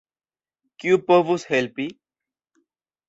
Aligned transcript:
Kiu 0.83 0.95
povus 1.11 1.47
helpi? 1.51 1.87